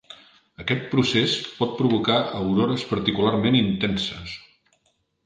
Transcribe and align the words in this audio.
Aquest 0.61 0.85
procés 0.93 1.35
pot 1.57 1.75
provocar 1.81 2.15
aurores 2.39 2.87
particularment 2.95 3.59
intenses. 3.61 4.35